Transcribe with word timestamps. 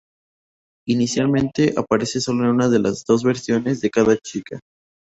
Inicialmente 0.87 1.75
aparece 1.77 2.21
sólo 2.21 2.49
una 2.49 2.69
de 2.69 2.79
las 2.79 3.05
dos 3.05 3.21
versiones 3.23 3.81
de 3.81 3.91
cada 3.91 4.17
chica. 4.17 4.59